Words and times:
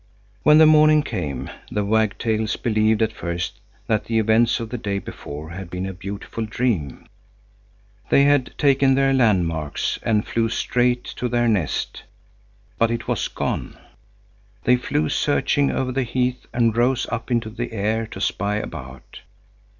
When 0.41 0.57
the 0.57 0.65
morning 0.65 1.03
came, 1.03 1.51
the 1.69 1.85
wagtails 1.85 2.55
believed 2.55 3.03
at 3.03 3.13
first 3.13 3.61
that 3.85 4.05
the 4.05 4.17
events 4.17 4.59
of 4.59 4.69
the 4.71 4.77
day 4.79 4.97
before 4.97 5.51
had 5.51 5.69
been 5.69 5.85
a 5.85 5.93
beautiful 5.93 6.43
dream. 6.43 7.05
They 8.09 8.23
had 8.23 8.57
taken 8.57 8.95
their 8.95 9.13
landmarks 9.13 9.99
and 10.01 10.25
flew 10.25 10.49
straight 10.49 11.03
to 11.03 11.29
their 11.29 11.47
nest, 11.47 12.01
but 12.79 12.89
it 12.89 13.07
was 13.07 13.27
gone. 13.27 13.77
They 14.63 14.75
flew 14.75 15.07
searching 15.07 15.69
over 15.69 15.91
the 15.91 16.01
heath 16.01 16.47
and 16.51 16.75
rose 16.75 17.05
up 17.11 17.29
into 17.29 17.51
the 17.51 17.71
air 17.71 18.07
to 18.07 18.19
spy 18.19 18.55
about. 18.55 19.19